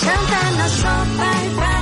[0.00, 0.84] 向烦恼说
[1.18, 1.24] 拜
[1.56, 1.79] 拜，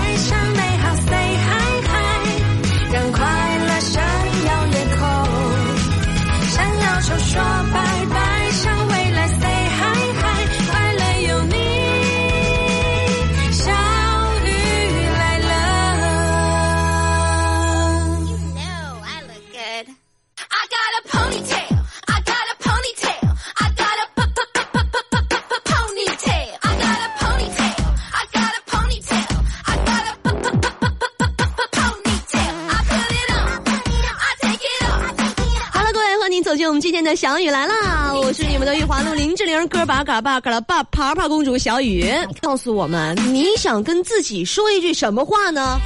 [37.18, 38.14] 小雨来啦！
[38.14, 42.08] 我是你们的玉华路林志玲哥把嘎巴嘎了爸爬爬公主小雨，
[42.40, 45.80] 告诉我们你想跟自己说一句什么话呢？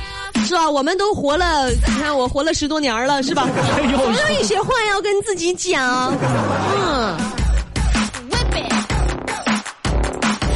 [0.45, 0.71] 是吧？
[0.71, 3.49] 我们都活了，你看我活了十多年了，是吧？
[3.81, 6.15] 总有一些话要跟自己讲，
[6.77, 7.17] 嗯。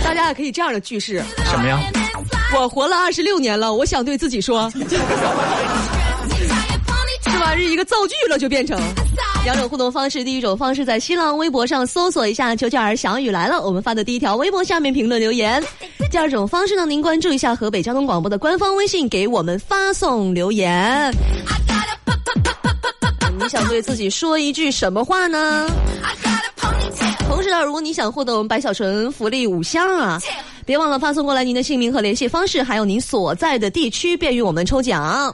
[0.05, 1.81] 大家也可以这样的句式：什么呀？
[2.55, 4.71] 我活了二十六年了，我想对自己说.
[4.77, 4.85] 是
[7.39, 7.57] 吧？
[7.57, 8.79] 是一个造句了，就变成。
[9.47, 15.63] 两种互动方式，第一种方式在新浪微博上搜索一下“九九儿小雨来了”，我们发的第一条微博下面评论留言；
[16.11, 21.15] 第二种方式呢，您关注一下河北交通广播的官方微信，给我们发送留言。
[23.39, 25.71] 你想对自己说一句什么话呢.
[27.29, 30.21] 同时呢，如果你想获得我们白小纯福利五箱啊，
[30.65, 35.33] 别忘了发送过来您的姓名和联系方式，还有您所在的地区，便于我们抽奖。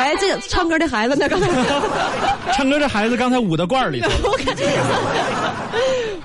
[0.00, 1.28] 哎，这个唱歌的孩子呢？
[1.28, 1.48] 刚才
[2.56, 4.14] 唱歌的孩子刚才捂到罐儿里头了。
[4.30, 4.64] 我感觉，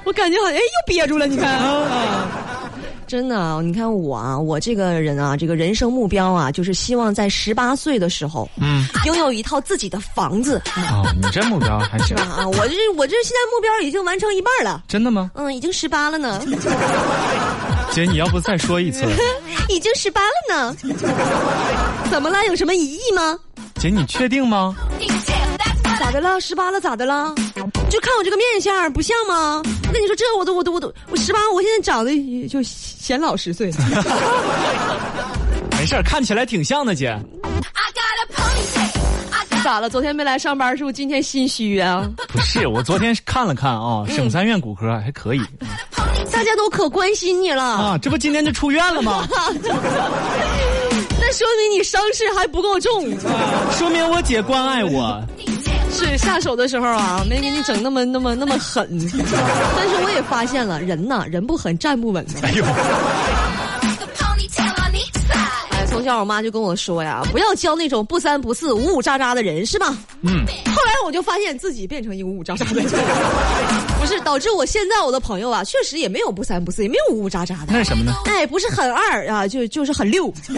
[0.05, 1.51] 我感觉好像哎又憋住了，你看。
[1.59, 2.27] 啊
[3.07, 10.59] 真的啊，你看我啊，我这个人啊，这个人生目标啊，就是希望在十八岁的时候，嗯，拥有一套自己的房子，
[10.89, 12.17] 哦，你这目标还行？
[12.17, 15.29] 啊，我这我这现在目标已经完成一半了，真的吗？
[15.35, 16.41] 嗯，已经十八了呢，
[17.91, 19.05] 姐，你要不再说一次？
[19.69, 20.75] 已经十八了呢，
[22.09, 22.43] 怎么了？
[22.47, 23.37] 有什么疑义吗？
[23.85, 24.75] 姐，你确定吗？
[25.99, 26.39] 咋的了？
[26.41, 27.33] 十八了咋的了？
[27.37, 29.61] 你就看我这个面相不像吗？
[29.87, 33.71] 我跟你说，这我都我都我都我十八，我现在长得也就显老十岁。
[35.77, 37.17] 没事儿，看起来挺像的，姐。
[39.63, 39.89] 咋了？
[39.89, 42.07] 昨天没来上班，是不是今天心虚啊？
[42.29, 45.41] 不是，我昨天看了看啊，省三院骨科还可以
[46.31, 49.27] 大家都可关心你了，啊，这不今天就出院了吗？
[51.35, 53.09] 那说明你伤势还不够重。
[53.77, 55.21] 说明我姐关爱我。
[55.91, 58.87] 是下手的时候啊，没给你整那么那么那么狠。
[59.75, 62.25] 但是我也发现了，人呐，人不狠站不稳。
[62.41, 62.63] 哎呦，
[65.95, 69.95] 从小我妈就跟我说呀，不要交那种不三不四、五五渣渣的人，是吧？
[70.23, 72.85] 嗯，后来我就发现自己变成一个五五渣渣的人，
[73.97, 77.67] 不是导致我现在我的朋友啊，确实也没有不三不四，也没有五五渣渣的。
[77.69, 78.13] 那是什么呢？
[78.25, 80.29] 哎，不是很二啊，就就是很六。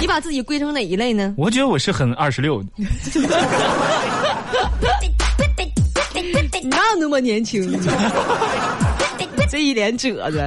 [0.00, 1.32] 你把自己归成哪一类呢？
[1.38, 2.68] 我觉得我是很二十六的。
[6.64, 7.80] 哪有那么年轻？
[9.48, 10.44] 这一脸褶子。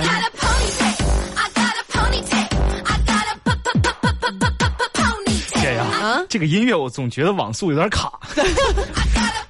[6.32, 8.10] 这个音乐我总觉得网速有点卡。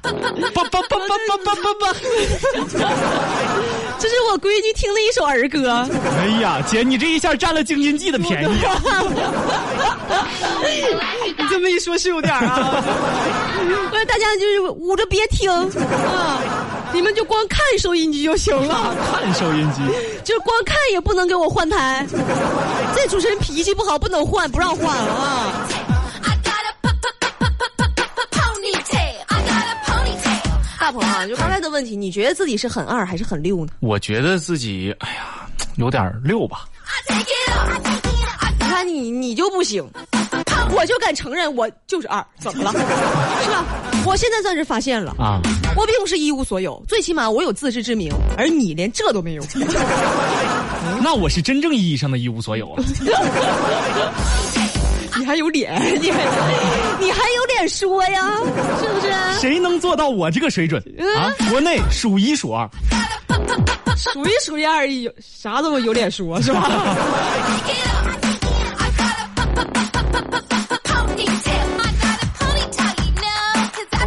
[0.02, 0.18] 叭 叭
[0.66, 1.94] 叭叭叭叭叭叭！
[4.00, 5.88] 这是我闺女听的一首儿歌。
[6.18, 8.82] 哎呀，姐，你这一下占了京津冀的便宜啊！
[11.38, 12.84] 你这么一说，是有点儿啊。
[13.92, 16.42] 所以大家就是捂着别听啊，
[16.92, 19.82] 你们就光看收音机就行了，看收音机，
[20.24, 22.04] 就是光看也不能给我换台。
[22.96, 25.61] 这主持人脾气不好，不能换，不让换啊。
[30.92, 33.72] 鹏啊，就刚才的问题，你觉得自己是很二还是很六呢？
[33.80, 35.48] 我觉得自己，哎呀，
[35.78, 36.66] 有点六吧。
[38.60, 39.88] 看你，你就不行，
[40.72, 42.72] 我就敢承认我就是二，怎么了？
[43.44, 43.66] 是吧？
[44.06, 45.40] 我现在算是发现了，啊，
[45.76, 49.44] 我并不是一无所有，最起码我有自知之明，而你连这都没有。
[51.04, 52.84] 那我是真正意义上的一无所有啊！
[55.18, 55.74] 你还有脸？
[56.02, 56.20] 你还
[57.00, 58.38] 你还有脸说呀？
[58.80, 59.40] 是不是？
[59.40, 60.82] 谁能做到我这个水准
[61.18, 61.34] 啊？
[61.50, 62.70] 国内数一数二。
[63.98, 66.70] 数一数一二，有啥都有脸说，是吧？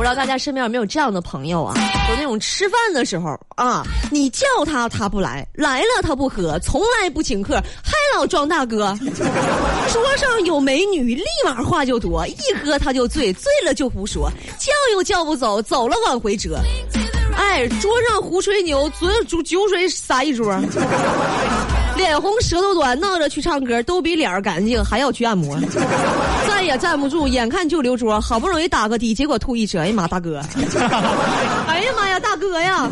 [0.05, 1.75] 不知道大家身边有没有这样的朋友啊？
[2.11, 8.95] 有那种吃饭的时候啊，你叫他他不来，来了他不喝，从来不请客，还老装大哥。
[9.91, 16.61] 桌上有美女，立马话就多，一喝他就醉，醉了就胡说，叫又叫不走，走了往回折。
[17.39, 20.55] 哎，桌上胡吹牛，左酒酒水洒一桌，
[21.96, 25.58] 脸红舌头短，闹着去唱歌，都比脸儿干净，还要去按摩。
[26.46, 29.81] 站也站不住，眼看就留桌，好不容易打个的，结果吐一车。
[29.81, 30.41] 哎呀妈，大哥！
[31.69, 32.88] 哎呀妈呀，大哥呀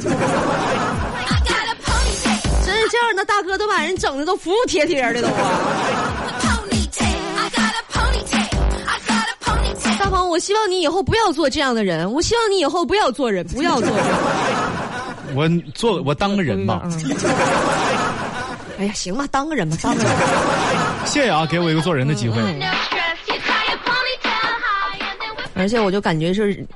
[2.64, 5.28] 真是这样的大哥都把人整的都服服帖帖的都.
[9.98, 14.04] 大鹏，我希望你以后不要做这样的人，我希望你以后不要做人，不要做人。
[15.34, 16.90] 我做我当个人吧，嗯。
[18.82, 20.12] 哎呀，行吧，当个人吧，当个人。
[21.06, 22.36] 谢谢啊，给我一个做人的机会。
[25.54, 26.66] 而且我就感觉是，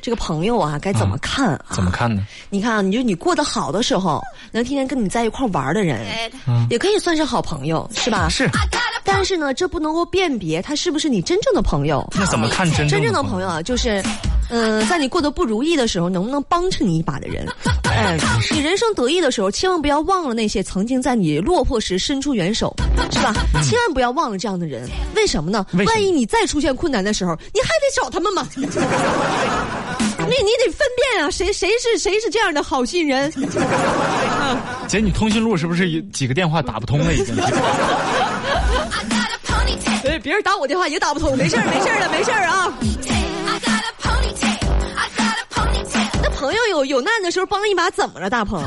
[0.00, 1.64] 这个朋友啊，该怎么看啊？
[1.70, 2.22] 怎么看呢？
[2.50, 4.22] 你看啊，你就你过得好的时候，
[4.52, 6.06] 能天天跟你在一块玩的人.
[6.70, 8.28] 也可以算是好朋友，是吧？
[8.30, 8.48] 是
[9.02, 12.08] 但是呢，这不能够辨别他是不是你真正的朋友。
[12.14, 14.00] 那怎么看真真正的的朋友啊，就是，
[14.48, 17.46] 嗯、在你过得不如意的时候，能不能帮衬你一把的人？
[17.84, 18.16] 哎，
[18.52, 22.74] 你人生得意的时候，千万不要忘了那些曾经在你落魄时伸出援手，
[23.10, 23.32] 是吧？
[23.62, 24.88] 千万不要忘了这样的人。
[25.14, 25.66] 为什么呢？
[25.72, 28.46] 么万一你再出现困难的时候，你还得找他们嘛。
[28.56, 28.64] 你
[30.24, 33.32] 你得分辨啊，谁谁是谁是这样的好心人。
[34.88, 37.14] 姐，你通讯录是不是有几个电话打不通了？
[37.14, 37.34] 已经。
[40.22, 42.72] 别人打我电话也打不通，没事儿，没事儿的，没事儿啊。
[46.36, 48.28] 朋友有有难的时候帮一把，怎么了？
[48.28, 48.60] 大鹏，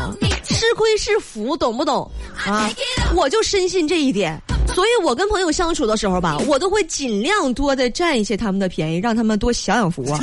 [0.44, 2.10] 吃亏是福，懂不懂？
[2.46, 2.68] 啊，
[3.16, 4.42] 我就深信这一点，
[4.74, 10.20] 所以我跟朋友相处的时候吧，我都会尽量多的占一些他们的便宜，让他们多享享福啊。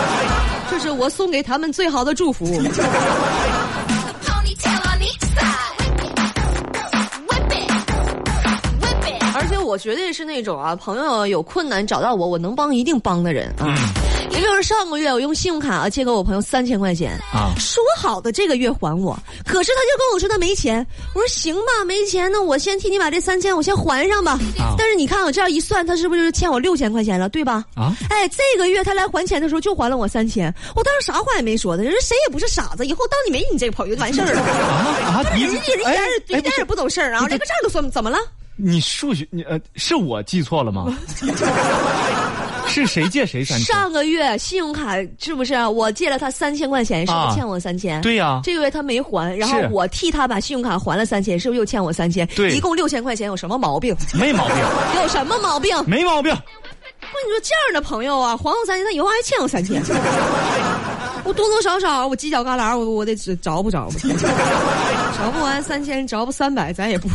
[0.70, 2.46] 这是我送给他们最好的祝福。
[9.36, 13.74] 而且我绝对是那种啊，朋友有困难找到我，我能帮一定帮的人啊。
[14.30, 20.84] 也就是上个月我用信用卡啊借给我朋友三千块钱啊说好的这个月还我，可是他就跟我说他没钱，
[21.14, 24.32] 我说行吧，没钱那我先替你把这三千我先还上吧。
[24.58, 27.64] 啊但是你看我这样一算，他是不是就欠我六千块钱了，对吧？
[27.74, 34.40] 啊哎，这个月他来还钱的时候就还了我三千，我当时啥话也没说的，人谁也不是傻子，以后当你没你这个朋友就完事儿了。
[34.42, 35.22] 啊啊！
[35.34, 38.18] 你人家人一点儿一哎点儿也不懂事儿啊，连个账都算，怎么了？
[38.56, 40.86] 你数学你呃是我记错了吗？
[42.74, 43.66] 是谁借谁三千？
[43.74, 48.00] 上个月信用卡是不是我借了他三千块钱，是不啊是欠我三千？
[48.00, 52.26] 对呀这个月他没还，然后我替他把信用卡还了三千，是不是又欠我三千？
[52.34, 53.96] 对一共六千块钱，有什么毛病？
[54.14, 54.56] 没毛病，
[55.00, 55.76] 有什么毛病？
[55.86, 56.34] 没毛病。
[57.00, 59.82] 不，你说这样的朋友啊，还我三千，他以后还欠我三千。
[61.24, 63.98] 我多多少少，我犄角旮旯，我我得找不着不？
[63.98, 67.08] 着不完三千，找不三百，咱也不。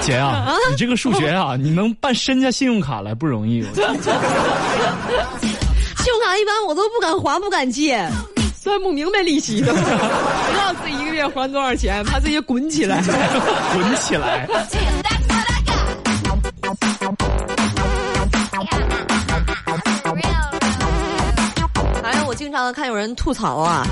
[0.00, 3.62] 姐啊，你这个数学啊， 你能办身家信用卡来不容易。
[3.62, 3.96] 信用
[6.24, 8.08] 卡一般我都不敢还，不敢借，
[8.62, 13.02] 算不明白利息的， 不知道自己一个月还多少钱，怕自己滚起来。
[13.74, 14.46] 滚起来！
[22.38, 23.84] 经常看有人吐槽啊，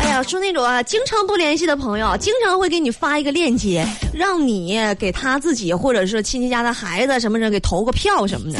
[0.00, 8.58] 哎呀，说那种啊，经常不联系的朋友，经常会给你发一个链接，让你给他自己或者是亲戚家的孩子什么的给投个票什么的。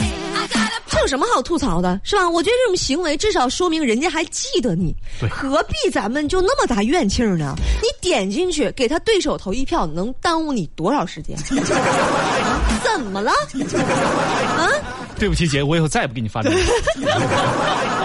[0.90, 2.28] 这有什么好吐槽的，是吧？
[2.28, 7.54] 我觉得这种行为至少说明人家还记得你对，何必咱们就那么大怨气儿呢？
[7.80, 11.34] 你点进去给他对手投一票，能耽误你多少时间？
[12.84, 13.32] 怎么了？
[14.58, 14.68] 啊？
[15.18, 16.56] 对不起姐，我以后再也不给你发这个。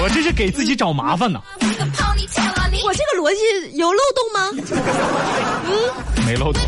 [0.00, 1.40] 我这是给自己找麻烦呢
[2.84, 4.50] 我这个逻辑有漏洞吗？
[5.66, 6.62] 嗯没漏洞。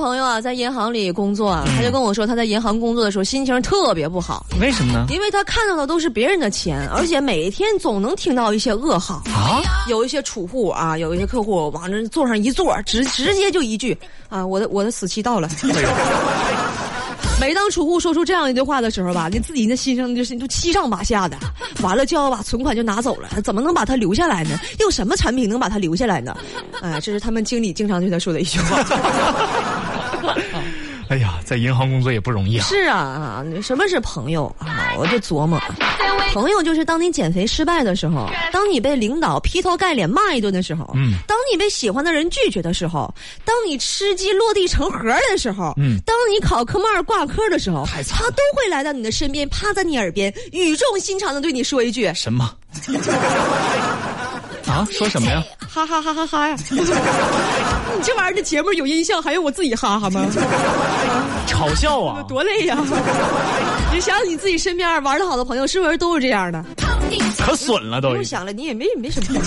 [0.00, 5.06] 朋友啊，在银行里工作啊，他就跟我说，他在银行工作的时候心情特别不好，为什么呢？
[5.10, 9.22] 因为他看到的都是别人的钱，而且每天总能听到一些噩耗。
[9.26, 9.60] 啊？
[9.88, 13.96] 有一些储户啊，有一些客户往这坐上一坐，直直接就一句
[14.28, 15.48] 啊，我的我的死期到了。
[17.40, 21.38] 每当储户说出这样一句话的时候吧，你自己那心上就是都七上八下的，
[21.82, 24.58] 完了就要把存款就拿走了，怎么能把它留下来呢？
[24.78, 26.36] 用什么产品能把它留下来呢？
[26.82, 28.84] 哎，这是他们经理经常对他说的一句话。
[31.10, 32.64] 哎呀，在银行工作也不容易啊。
[32.64, 34.94] 是啊啊，什么是朋友啊？
[34.96, 35.60] 我就琢磨，
[36.32, 43.12] 朋友就是当你减肥失败的时候，当你被领导劈头盖脸骂一顿的时候，嗯当你被喜欢的人拒绝的时候，
[43.44, 52.54] 当你吃鸡落地成盒的时候，嗯当你考科目二挂科的时候，太惨他都会来到你的身边，趴在你耳边，语重心长的对你说一句什么？
[54.70, 54.86] 啊？
[54.90, 56.78] 说什么呀？：“哈哈哈哈哈呀！”你
[58.02, 60.26] 这玩意儿的节目有音效，还用我自己哈哈吗？
[61.46, 62.22] 嘲笑啊！
[62.28, 62.78] 多累呀！
[63.92, 66.64] 你想想你自己身边玩的好的朋友，是不是都是这样的？
[67.38, 68.24] 可损了都不用。
[68.24, 69.40] 想了，你也没没什么。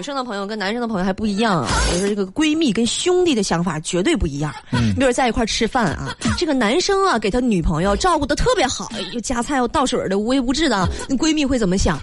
[0.00, 4.50] 女生的朋友跟男生的朋友还不一样啊，就是这个闺蜜跟兄弟的想法绝对不一样。
[4.72, 11.98] 嗯，比如在一块吃饭啊，这个男生啊给他女朋友照顾的特别好，又夹菜又倒水的，无微不至的，那闺蜜会怎么想？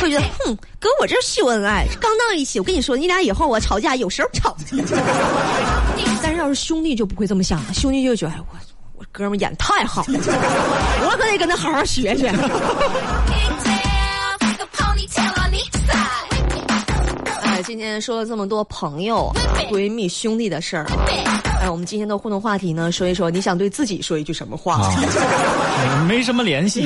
[0.00, 4.56] 会觉得，哼，搁我这儿秀恩爱，刚到一起，我跟你说，你俩以后我吵架有时候吵。
[6.22, 8.56] 但是要是兄弟就不会这么想了，兄弟就觉得，哎，我
[9.00, 10.18] 我哥们演太好了，
[11.02, 12.32] 我可得跟他好好学学。
[17.68, 19.30] 今天说了这么多朋友、
[19.70, 21.04] 闺蜜、兄弟的事儿啊，
[21.60, 24.76] 哎，我们今天的互动话题呢，说一说你想对自己说一句什么话？
[24.76, 26.80] 啊，没什么联系。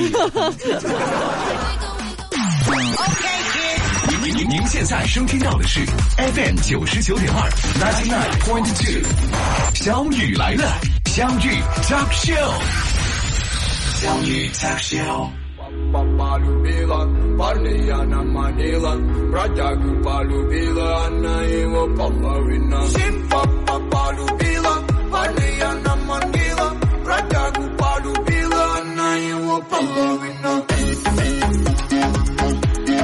[4.24, 5.86] 您您您现在收听到的是
[6.16, 7.48] FM 九十九点二
[7.78, 9.08] ninety nine point two，
[9.76, 10.68] 小雨来了，
[11.06, 12.50] 相遇 talk show，
[14.00, 15.28] 相遇 talk show。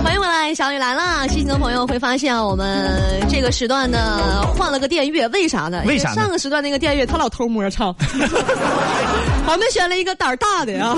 [0.03, 1.29] 欢迎回来，小雨来了！
[1.29, 2.91] 细心的朋友会发现，我们
[3.29, 5.83] 这个时段呢换了个电乐，为啥呢？
[5.87, 7.95] 为啥上个时段那个电乐他老偷摸唱，
[9.47, 10.97] 我们选了一个胆儿大的呀。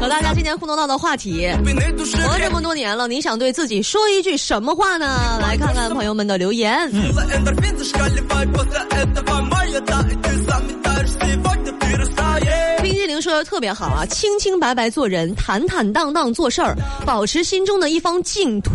[0.00, 1.48] 和大家今天互动到的话题，
[2.26, 5.38] 活这么多年了，你想对自己说一句什么话呢？
[5.40, 6.90] 来看看朋友们的留言。
[12.82, 18.72] 冰激凌说的特别好啊，清清白白做人，坦坦荡荡做事儿，保持心中的一方净土，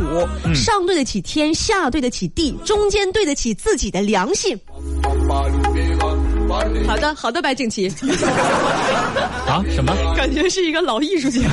[0.54, 4.60] 上对得起天，下对得起地，中间对得起自己的良心。
[6.88, 7.88] 好的，好的，白景琦，
[9.48, 9.63] 啊？
[9.69, 9.93] 什么？
[10.15, 11.39] 感觉是一个老艺术家，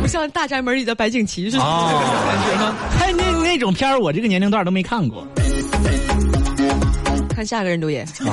[0.00, 1.62] 不像《大宅门》里的白景琦似的。
[1.62, 2.74] 哦，感觉吗？
[3.00, 5.26] 哎，那那种片儿，我这个年龄段都没看过。
[7.34, 8.04] 看下个人留言。
[8.06, 8.24] 自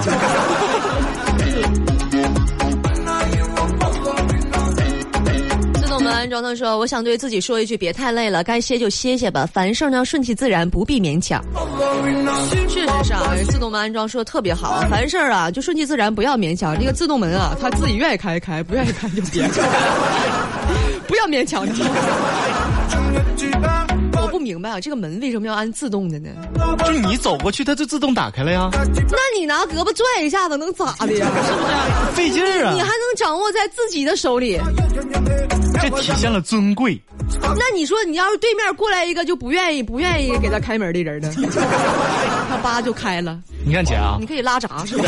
[6.17, 11.43] 安装他说：“我想对自己说一句，别太累了，该歇就歇歇吧，凡事呢顺其自然，不必勉强。”
[12.67, 16.77] 事实上，自动门安装说的特别好，凡事啊就顺其自然，不要勉强。
[16.79, 19.61] 这个自动门啊，他自己愿意开开，不愿意开就别开，
[21.07, 21.67] 不要勉强。
[24.47, 26.29] 明白啊，这个门为什么要按自动的呢？
[26.85, 31.27] 就你走过去，它就自动打开了呀，那你拿胳膊拽一下子能咋的呀？
[31.45, 31.59] 是不
[32.11, 32.15] 是？
[32.15, 32.97] 费劲儿啊你还。
[32.97, 34.59] 能掌握在自己的手里。
[35.79, 36.99] 这体现了尊贵。
[37.41, 41.31] 那你说，你要是对面过来一个就不愿意不愿意给他开门的人呢，
[42.49, 45.03] 他叭就开了，你看姐啊你，可以拉闸是吧？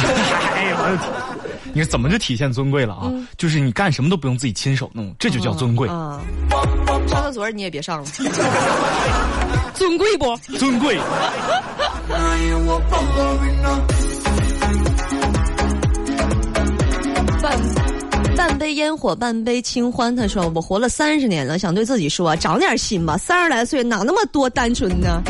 [0.54, 1.74] 哎呀，我的天！
[1.74, 3.12] 你说怎么就体现尊贵了啊？
[3.38, 5.90] 就是你干什么都不用自己亲手弄，这就叫尊贵。
[5.90, 6.22] 啊，
[7.10, 8.08] 上厕所你也别上了，
[9.74, 10.38] 尊贵不？
[10.58, 10.98] 尊贵。
[17.42, 17.58] 半
[18.36, 20.16] 半杯烟火，半杯清欢。
[20.16, 23.18] 他说：“我活了三十年了，想对自己说，长点心吧。
[23.18, 25.22] 三十来岁哪那么多单纯呢？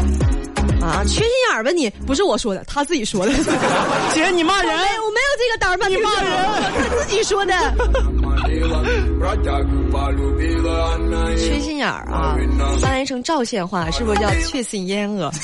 [0.81, 1.89] 啊，缺心眼儿吧你！
[2.05, 3.31] 不是我说的，他自己说的。
[4.13, 4.71] 姐，你骂人！
[4.71, 5.87] 我没有，我没有这个胆儿吧？
[5.87, 6.31] 你骂人，
[6.77, 7.53] 他自己说的。
[11.37, 12.35] 缺心眼儿啊，
[12.81, 15.31] 翻译成赵县话是不是叫缺心眼儿？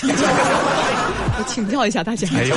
[1.37, 2.27] 我请教一下大家。
[2.33, 2.55] 哎呦，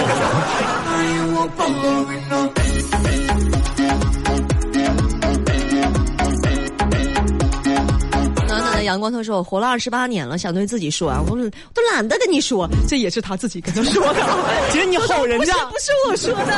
[8.88, 14.20] 阳光他说我活了二十八年了想对自己说啊我都懒得跟你说这也是他自己跟他说的。
[14.72, 15.52] 姐你好人家。
[15.66, 16.54] 不是我说的。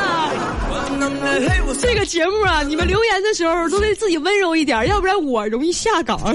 [1.81, 6.21] 这个节目啊你们留言的时候都对自己温柔一点要不然我容易下岗。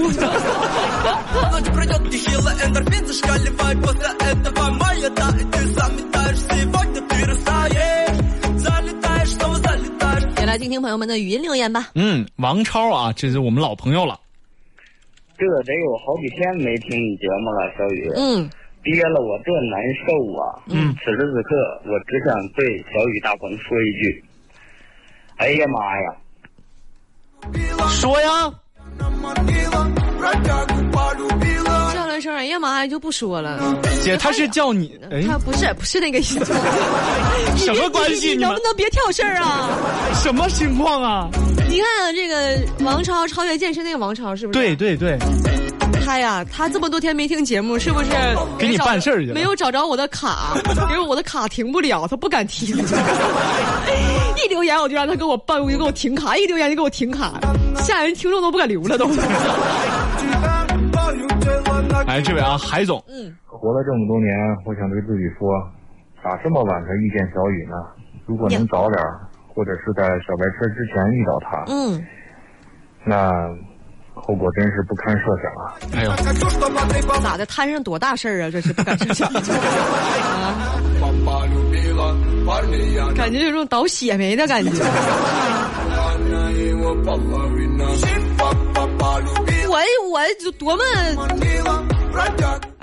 [10.38, 11.88] 也来听听朋友们的语音留言吧。
[11.94, 14.25] 嗯王超啊这是我们老朋友了。
[15.38, 18.50] 这得有好几天没听你节目了，小雨，嗯，
[18.82, 20.06] 憋了我这难受
[20.40, 20.62] 啊！
[20.70, 24.24] 嗯此时此刻，我只想对小雨大鹏说一句：
[25.36, 26.16] 哎呀妈呀！
[27.88, 28.52] 说呀，
[31.94, 33.58] 叫了声“哎呀妈呀”就不说了。
[34.02, 36.44] 姐，他是叫你，哎，他不是不是那个意思，
[37.56, 38.28] 什么关系？
[38.30, 39.70] 你能不能别挑事儿啊？
[40.22, 41.28] 什么情况啊？
[41.68, 44.58] 你看啊，这个王超超越健身那个王超是不是？
[44.58, 45.18] 对，对对，
[46.06, 48.10] 他呀，他这么多天没听节目，是不是？
[48.56, 49.34] 给你办事儿去了。
[49.34, 50.54] 没有找着我的卡，
[50.90, 52.76] 因为我的卡停不了，他不敢停。
[54.38, 57.32] 一留言我就让他给我办，我就给我停卡；一留言就给我停卡，
[57.74, 59.06] 吓人听众都不敢留了都。
[62.06, 64.32] 哎，这位啊，海总，嗯，活了这么多年，
[64.64, 65.50] 我想对自己说，
[66.22, 67.74] 咋这么晚才遇见小雨呢？
[68.26, 69.02] 如果能早点，
[69.52, 72.06] 或者是在小白车之前遇到他，嗯，
[73.04, 73.48] 那
[74.16, 75.76] 后果真是不堪设想啊！
[75.92, 76.10] 哎呦，
[77.22, 77.44] 咋的？
[77.46, 78.50] 摊上多大事儿啊？
[78.50, 79.42] 这是不敢设想啊！
[83.14, 84.70] 感觉有种倒血霉的感觉。
[89.68, 89.76] 我
[90.10, 90.82] 我就多么，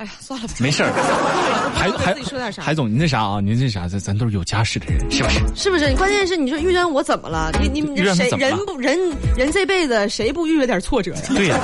[0.03, 0.53] 哎呀，算了吧。
[0.59, 0.91] 没事儿，
[1.73, 3.39] 海海自己说点啥海总，您那啥啊？
[3.39, 3.87] 您那啥？
[3.87, 5.39] 咱咱都是有家室的人，是不是？
[5.55, 5.89] 是不是？
[5.89, 7.49] 你关键是你说遇见我怎么了？
[7.61, 8.97] 你你谁人不人
[9.37, 11.21] 人这辈子谁不遇着点挫折呀？
[11.29, 11.57] 对呀、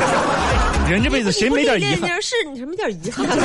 [0.89, 2.09] 人这辈子谁没点遗憾？
[2.09, 2.21] 憾？
[2.21, 3.27] 是你什么点遗憾？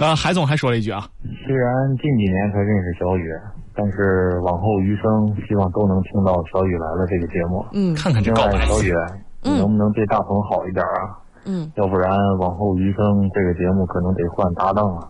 [0.00, 1.04] 啊，海总还说了一句啊，
[1.46, 1.66] 虽然
[2.00, 3.28] 近几年才认识小雨，
[3.74, 7.66] 但是往后余生，希望都能听到《小雨来了》这个节目。
[7.72, 8.94] 嗯看看这另告白，，小雨，
[9.42, 11.18] 你能不能对大鹏好一点啊？
[11.46, 15.08] 嗯，要不然往后余生，这个节目可能得换搭档了。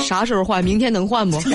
[0.00, 0.62] 啥时候换？
[0.64, 1.38] 明天能换不？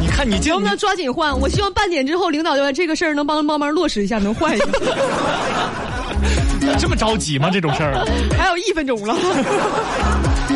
[0.00, 1.38] 你看你这能不能抓紧换？
[1.40, 4.66] 我希望半点之后领导就这个事儿能帮帮忙落实一下，能换一下。
[6.78, 7.48] 这么着急吗？
[7.50, 8.04] 这种事儿，
[8.36, 9.14] 还有一分钟了，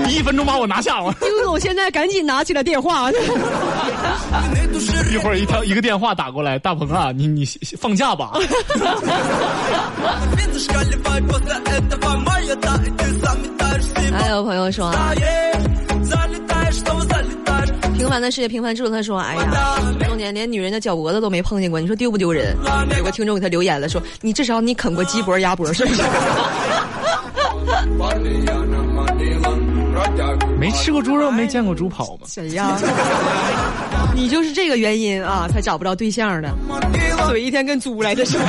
[0.08, 1.14] 一分钟把我拿下了。
[1.20, 3.10] 丁总现在赶紧拿起了电话。
[5.12, 7.44] 一会儿一条一个电话打过来，大鹏啊，你你
[7.78, 8.32] 放假吧。
[14.12, 15.12] 还有朋友说啊，
[17.94, 22.56] 平凡的世界平凡之路，他说，哎呀，中年连女人的脚脖子都没碰见过，你说丢不丢人？
[22.96, 26.02] 有个听众给他留言了，说你至少你啃过鸡脖、鸭脖是不是？
[30.58, 32.26] 没吃过猪肉，没见过猪跑吗？
[32.26, 32.78] 谁呀？
[34.14, 36.52] 你就是这个原因啊，才找不着对象的，
[37.28, 38.46] 嘴一天跟猪来的似的。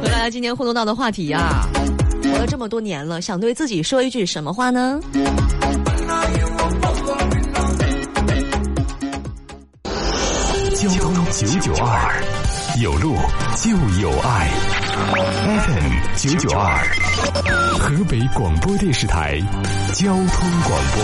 [0.00, 1.66] 和大家今天互动到的话题呀、
[2.22, 5.00] 活了这么多年了，想对自己说一句什么话呢？
[10.74, 12.22] 交通九九二，
[12.80, 13.16] 有路
[13.56, 13.70] 就
[14.00, 14.48] 有爱。
[14.98, 16.84] FM 九九二，
[17.78, 19.38] 河北广播电视台
[19.94, 20.98] 交通广播。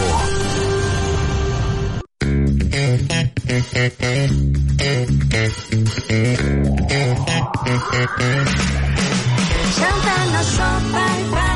[9.70, 10.98] 向烦恼说拜
[11.32, 11.53] 拜，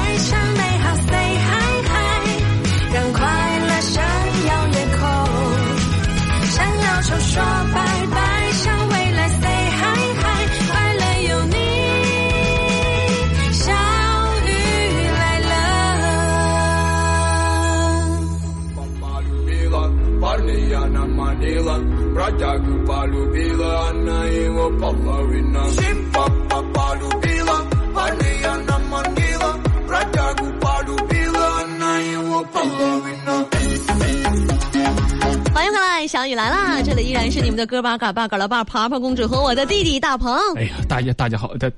[35.55, 36.83] 欢迎回来，小雨来啦！
[36.83, 40.37] 这里依然是你们的哥巴嘎巴嘎拉巴爬爬公主和我的弟弟大鹏。
[40.57, 41.71] 哎呀，大家大家好，大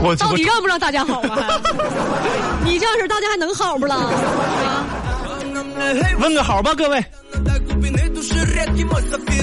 [0.00, 1.60] 我到底让不让大家好啊？
[2.64, 3.96] 你这样式大家还能好不啦？
[3.96, 4.86] 啊
[6.20, 7.04] 问个好吧，各位。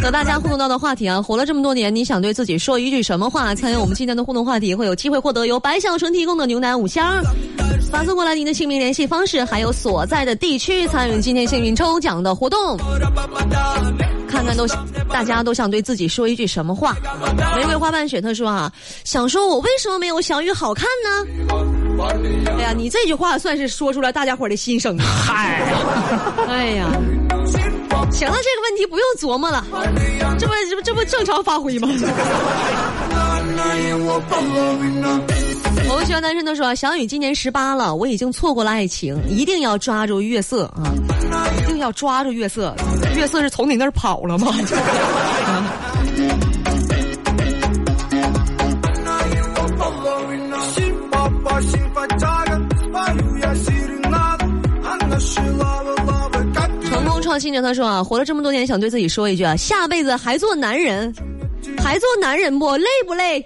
[0.02, 3.56] 和大家互动到的话题啊，活了这么多年，你想对自己说一句什么话？
[3.56, 7.24] 参与我们今天的互动话题，会有机会获得由白小纯提供的牛奶五箱。
[7.92, 12.78] 发送过来您的姓名、联系方式，还有所在的地区，参与今天幸运抽奖的活动。
[14.28, 14.68] 看看都
[15.10, 16.96] 大家都想对自己说一句什么话？
[17.56, 18.72] 玫瑰花瓣雪特说啊，
[19.04, 21.26] 想说我为什么没有小雨好看呢？
[22.58, 24.98] 哎呀，你这句话算是说出来大家伙的心声。
[25.00, 25.62] 嗨，
[26.50, 26.92] 哎呀，
[28.88, 29.64] 不用琢磨了，
[30.38, 31.88] 这不这不这不正常发挥吗？
[35.88, 40.94] 我们学校男生都说，小雨今年十八了，我已经错过了爱情，一定要抓住月色啊！
[41.58, 42.76] 一定要抓住月色，
[43.16, 44.54] 月色是从你那儿跑了吗？
[57.26, 61.12] 创新者他说啊，活了这么多年，想对自己说一句啊，下辈子还做男人，
[61.84, 63.44] 还做男人不累不累？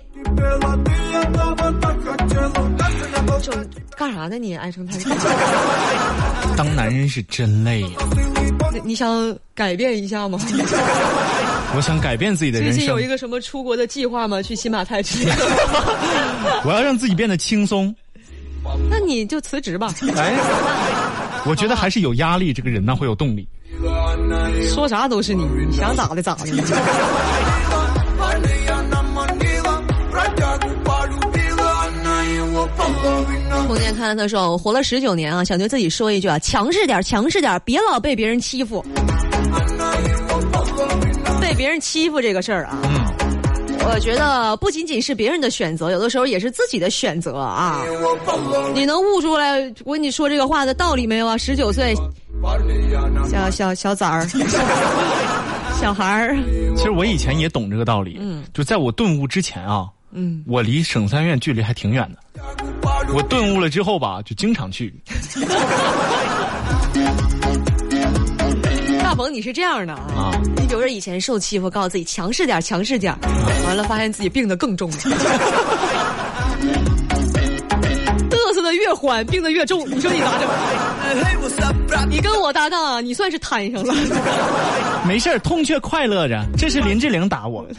[3.41, 3.53] 就
[3.95, 4.53] 干啥呢你？
[4.57, 4.99] 爱成太
[6.57, 7.87] 当男人是真累呀、
[8.73, 10.37] 你 你想改变一下吗？
[11.73, 14.41] 我想改变自己的人生最近有一，个什么出国的计划吗？
[14.41, 15.35] 去新马泰之类的？
[16.67, 17.95] 我要让自己变得轻松。
[18.89, 19.93] 那你就辞职吧。
[20.17, 20.35] 哎，
[21.45, 23.47] 我觉得还是有压力，这个人呢会有动力。
[24.73, 26.45] 说啥都是你，你想咋的咋的。
[33.67, 38.83] 梦见看他说：“我活了十九年啊，想对自己说一句啊，强势点，强势点，别老被别人欺负。
[41.39, 42.77] 被别人欺负这个事儿啊，
[43.85, 47.81] 我觉得不仅仅是别人的选择，有的时候也是自己的选择啊。
[48.73, 51.37] 你能悟出来我跟你说这个话的道理没有啊？
[51.37, 51.93] 十九岁，
[53.30, 54.28] 小小小崽儿，
[55.80, 56.38] 小孩儿，
[56.75, 62.41] 其实我以前也懂这个道理，嗯就在我顿悟之前啊，嗯，我离省三院距离还挺远的。
[63.13, 64.93] 我顿悟了之后吧，就经常去。
[69.02, 70.32] 大鹏，你是这样的啊啊？
[70.58, 73.15] 你比如说以前受欺负，告诉自己强势点，强势点，
[73.65, 74.97] 完了发现自己病得更重了。
[78.73, 80.47] 越缓，病的越重，你说你咋整？
[82.10, 83.93] 你跟我搭档啊，你算是摊上了。
[85.08, 86.43] 没事儿，痛却快乐着。
[86.58, 87.65] 这是林志玲打我。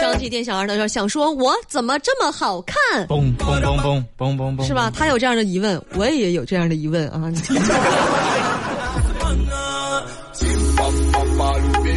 [0.00, 3.06] 张继店小二他说想说我怎么这么好看？
[3.08, 4.90] 嘣嘣嘣嘣嘣嘣嘣，是吧？？
[4.96, 7.32] 他有这样的疑问，我也有这样的疑问啊。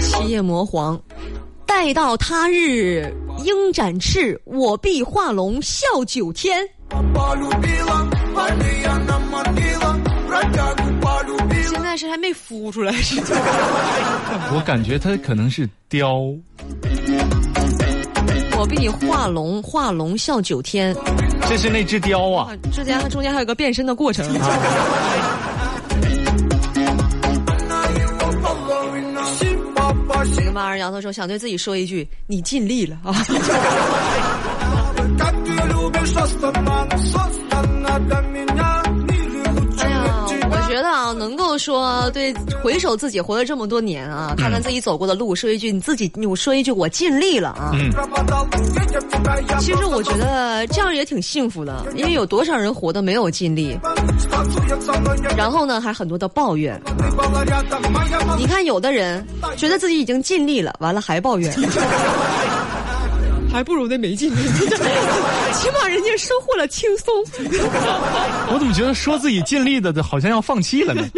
[0.01, 0.99] 七夜魔皇，
[1.69, 3.13] 待到他日
[3.45, 6.67] 鹰展翅，我必化龙啸九天。
[11.69, 13.27] 现在是还没孵出来是吧？
[14.51, 16.17] 我感觉他可能是雕，
[18.58, 20.95] 我必你画龙，画龙笑九天。
[21.47, 24.25] 这是那只雕啊啊，之间中间还有个变身的过程。
[24.27, 24.39] 这
[30.49, 33.13] 个马二摇头说：“想对自己说一句，你尽力了啊！
[41.60, 47.72] 说对回首自己活了这么多年啊，看看自己走过的路，说一句你自己，我说一句我尽力了啊。
[47.74, 47.91] 嗯，
[49.60, 53.78] 其实我觉得这样也挺幸福的，因为有多少人活得没有尽力，
[55.38, 56.82] 然后呢还很多的抱怨。
[58.38, 59.26] 你看，有的人
[59.58, 61.54] 觉得自己已经尽力了，完了还抱怨，
[63.51, 64.35] 还不如那没尽力，
[65.53, 67.13] 起码人家收获了轻松。
[68.51, 71.03] 我怎么觉得说自己尽力的，好像要放弃了呢？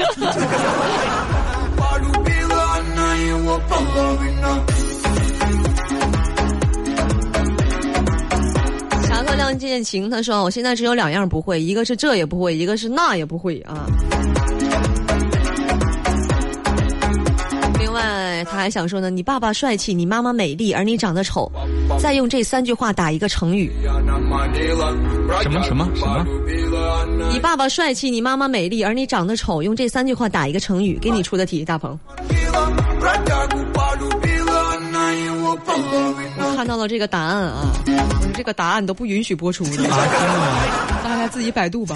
[9.07, 13.85] 侠客亮剑情，他说：“我现在只有两样不会，一个是这也不会，一个是那也不会啊。”
[18.43, 21.51] 他还想说呢：“你爸爸帅气，你妈妈美丽，而你长得丑。”
[21.99, 23.71] 再用这三句话打一个成语：
[25.41, 26.25] 什么什么什么？
[27.31, 29.61] 你爸爸帅气，你妈妈美丽，而你长得丑。
[29.61, 31.97] 用这三句话打一个成语，给你出的题，大鹏。
[36.37, 40.03] 我看到了这个答案啊，我说这个答案都不允许播出的，啊，真的吗？
[41.03, 41.95] 大家自己百度吧。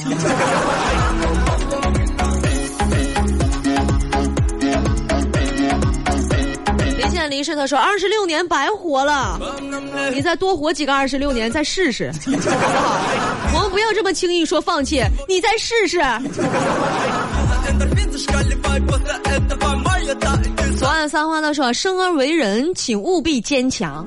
[7.35, 9.37] 离世，他说二十六年白活了，
[10.13, 13.01] 你再多活几个二十六年，再试试，好不好？
[13.53, 15.97] 我们不要这么轻易说放弃，你再试试。
[20.77, 24.05] 左岸三花他说：“生而为人，请务必坚强。”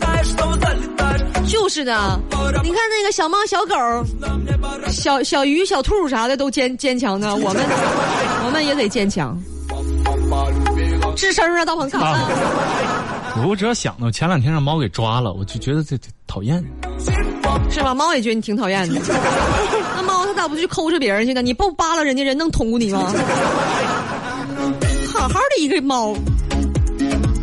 [1.46, 2.18] 就是的，
[2.62, 3.74] 你看那个小猫、小狗、
[4.90, 7.62] 小小鱼、小兔啥的都坚坚强的，我们
[8.46, 9.38] 我们也得坚强。
[11.16, 12.28] 吱声啊，大鹏卡。
[13.34, 16.64] 啊我只要想到前两天让猫给抓了，我就觉得这这讨厌。
[17.70, 17.94] 是吧？
[17.94, 19.00] 猫也觉得你挺讨厌的。
[19.96, 21.40] 那猫它咋不去抠着别人去呢？
[21.42, 23.12] 你不扒拉人家人能捅你吗？
[25.12, 26.14] 好好的一个猫，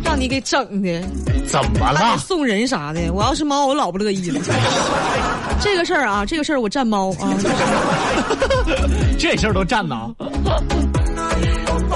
[0.04, 1.02] 让你给整的，
[1.46, 2.16] 怎么了？
[2.18, 3.12] 送人啥的。
[3.12, 4.40] 我要是猫，我老不乐意了。
[5.60, 7.34] 这个事儿啊，这个事儿我占猫啊。
[9.18, 10.14] 这事儿都占呢？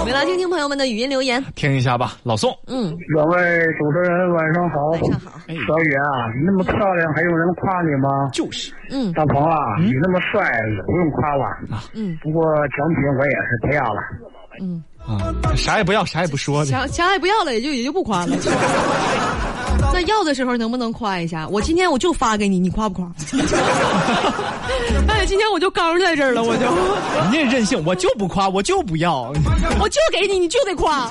[0.01, 1.45] 我们来听听朋友们的语音留言。
[1.55, 2.51] 听一下吧，老宋。
[2.69, 3.37] 嗯，两位
[3.79, 4.87] 主持人晚上好。
[4.87, 5.39] 晚上好。
[5.47, 8.09] 小雨啊，你那么漂亮，还有人夸你吗？
[8.33, 10.41] 就是，嗯大鹏啊，你那么帅，
[10.75, 11.45] 也不用夸了。
[11.93, 14.01] 嗯不过奖品我也是不要了。
[14.63, 16.71] 嗯，啊，啥也不要，啥也不说的。
[16.71, 18.37] 钱钱也不要了，也就也就不夸了。
[19.93, 21.49] 那要的时候能不能夸一下？
[21.49, 23.11] 我今天我就发给你，你夸不夸？
[25.09, 26.63] 哎，今天我就刚在这儿了，我就
[27.31, 29.33] 你也任性，我就不夸，我就不要。
[29.81, 31.11] 我就给你，你就得夸。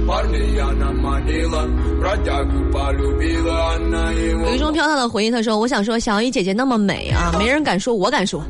[0.00, 1.66] любила, парня я наманила,
[2.00, 8.42] бродягу полюбила, она его 有一种飘荡的回忆，他说：“我想说，小雨姐姐那么美啊， 没人敢说，我敢说。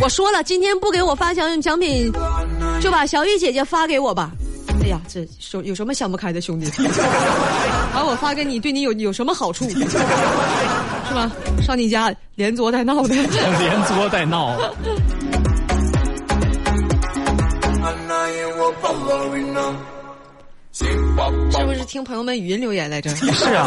[0.00, 2.12] 我说了，今天不给我发奖奖品，
[2.80, 4.30] 就把小雨姐姐发给我吧。
[4.82, 6.70] 哎呀，这有有什么想不开的兄弟？
[7.92, 9.68] 把我发给你，对你有有什么好处？
[9.68, 11.30] 是吧？
[11.62, 13.14] 上你家连作带闹的。
[13.14, 14.56] 连作带闹，
[20.75, 23.09] 是不是听朋友们语音留言来着？
[23.15, 23.65] 是啊，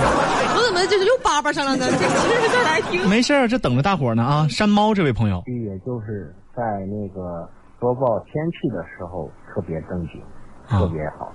[0.54, 1.86] 我怎么就是又叭叭上了呢？
[1.90, 3.08] 这其实再来听。
[3.08, 4.46] 没事儿，这等着大伙儿呢啊。
[4.50, 7.48] 山猫这位朋友，也就是在那个
[7.80, 10.20] 播报天气的时候特别正经，
[10.68, 11.32] 啊特别好。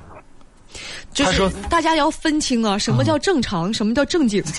[1.12, 4.44] 就是他说大家要分清啊，什么叫正常，什么叫正经。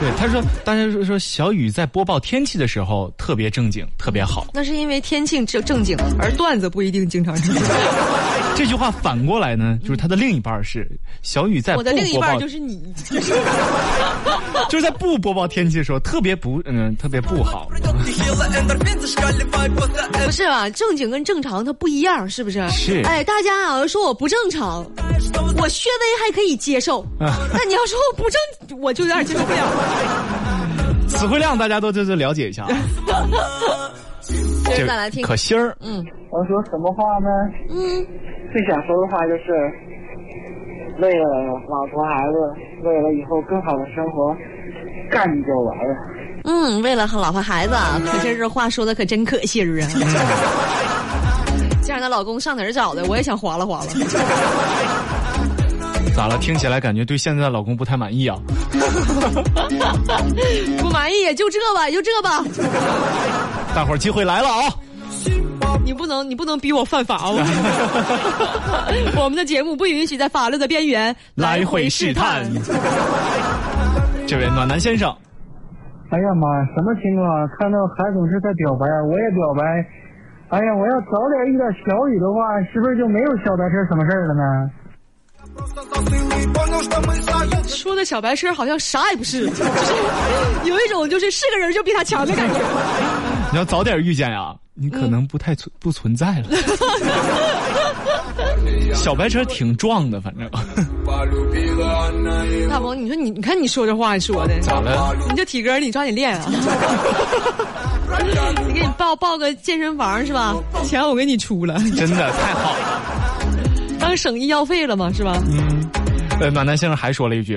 [0.00, 4.46] 对他说，大家说说小雨在播报天气的时候特别正经，特别好。
[4.52, 7.62] 那是因为天气正正经，而段子不一定经常正经。
[8.54, 10.88] 这句话反过来呢，就是他的另一半是
[11.22, 11.76] 小雨在。
[11.76, 12.82] 我的另一半就是你。
[14.70, 17.68] 就是在不播报天气的时候，特别不嗯，特别不好。
[20.24, 22.66] 不是啊，正经跟正常它不一样，是不是？
[22.70, 23.02] 是。
[23.04, 24.84] 哎，大家啊，说我不正常，
[25.60, 27.00] 我薛微还可以接受。
[27.20, 27.34] 啊。
[27.52, 29.70] 那你要说我不正，我就有点接受不了。
[31.08, 32.66] 词汇量，大家都在这了解一下。
[34.64, 35.22] 这再来听。
[35.22, 35.76] 可心儿。
[35.80, 36.04] 嗯。
[36.30, 37.28] 我说什么话呢？
[37.70, 38.06] 嗯。
[38.54, 39.50] 最想说的话就是，
[41.02, 41.24] 为了
[41.68, 42.36] 老婆孩子，
[42.88, 44.32] 为了以后更好的生活，
[45.10, 45.82] 干就完了。
[46.44, 47.74] 嗯，为了和老婆孩子，
[48.06, 49.88] 可这这话说的可真可心儿啊！
[51.82, 53.04] 这样的老公上哪儿找的？
[53.06, 53.86] 我也想划拉划拉。
[56.14, 56.38] 咋了？
[56.38, 58.38] 听起来感觉对现在的老公不太满意啊？
[60.78, 62.44] 不满意也就这吧，也就这吧。
[63.74, 64.70] 大伙儿机会来了啊！
[65.84, 67.36] 你不能，你不能逼我犯法哦！
[69.16, 72.44] 我们的节目不允许在法律的边缘来回试探。
[74.26, 75.14] 这位暖男先生，
[76.10, 77.26] 哎呀妈呀，什么情况？
[77.58, 79.62] 看到海总是在表白，我也表白。
[80.48, 84.70] 哎呀，我要早点遇到小雨的话，是不是就没有小白车什么事儿了呢？
[87.68, 89.92] 说的小白车好像啥也不是，就 是
[90.64, 92.58] 有一种就是是个人就比他强的感觉。
[93.52, 94.54] 你要早点遇见呀。
[94.74, 96.48] 你可能不太存不存在了，
[98.94, 100.50] 小白车挺壮的，反正
[102.68, 105.14] 大鹏，你说你你看你说这话说的咋了？
[105.30, 106.46] 你这体格你抓紧练啊！
[108.66, 110.54] 你给你报报个健身房是吧？
[110.84, 113.00] 钱我给你出了，真的太好了，
[114.00, 115.36] 当省医药费了嘛是吧？
[115.50, 115.84] 嗯。
[116.40, 117.54] 呃，暖男先生还说了一句：“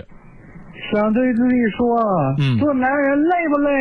[0.94, 1.98] 想对自己说，
[2.60, 3.74] 做男人累不累？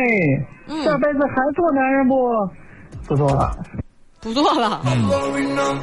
[0.83, 2.15] 下辈子还做男人不？”
[3.07, 3.57] 不做了，
[4.19, 4.81] 不做了。
[4.85, 5.79] 嗯，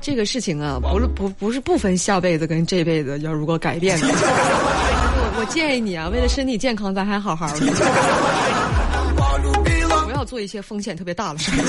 [0.00, 3.98] 这个事情啊，不是不不是不分下辈子跟这辈子要如果改变。
[4.02, 7.66] 我我建议你啊，为了身体健康，咱还好好的，
[10.04, 11.64] 不要做一些风险特别大的事情。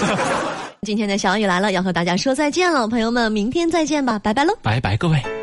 [0.83, 5.40] 今天的小雨来了，要和大家说再见了，朋友们，明天再见吧，拜拜喽，拜拜，各位。